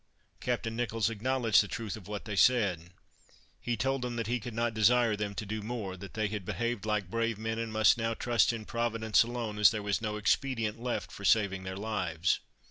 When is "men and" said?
7.37-7.71